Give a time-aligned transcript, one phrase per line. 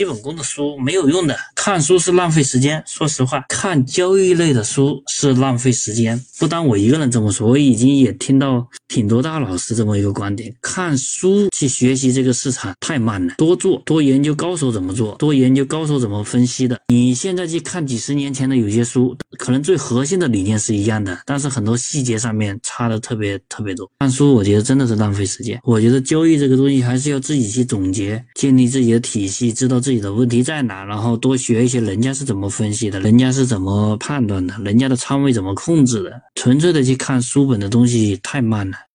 [0.00, 2.82] 基本功的书没有用的，看书是浪费时间。
[2.86, 6.18] 说实话，看交易类的书是浪费时间。
[6.38, 16.80] 不单我一个人这么说，我已经也听到挺多大老师这么一个观点：看书去学习这个市场太慢了，多做多研究高手怎么做，多研究高手怎么分析的。
[16.88, 23.86] 你现在去看几十年前的有些书，可能最核心的理念是一样的，但是很多细节上面差的特别特别多。
[23.98, 25.60] 看书我觉得真的是浪费时间。
[25.64, 36.22] 我觉得交易这个东西还是要自己去总结，建立自己的体系，知道自己的问题在哪，然后多学学一些人家是怎么分析的，人家是怎么判断的，人家的仓位怎么控制的。
[36.36, 38.76] 纯粹的去看书本的东西太慢了。